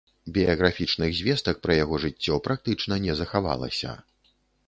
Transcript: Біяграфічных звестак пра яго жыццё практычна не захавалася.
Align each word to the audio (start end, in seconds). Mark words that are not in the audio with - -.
Біяграфічных 0.35 1.11
звестак 1.17 1.59
пра 1.65 1.73
яго 1.83 1.99
жыццё 2.05 2.39
практычна 2.49 2.95
не 3.05 3.13
захавалася. 3.23 3.91